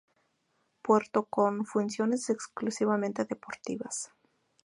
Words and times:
Puerto 0.81 1.25
con 1.25 1.63
funciones 1.63 2.31
exclusivamente 2.31 3.23
deportivas. 3.25 4.11